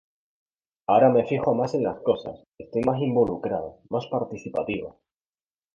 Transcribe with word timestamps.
Ahora 0.87 1.09
me 1.09 1.27
fijo 1.27 1.53
más 1.53 1.75
en 1.75 1.83
las 1.83 1.99
cosas, 1.99 2.43
estoy 2.57 2.81
más 2.81 2.99
involucrada, 2.99 3.75
más 3.91 4.07
participativa". 4.07 4.95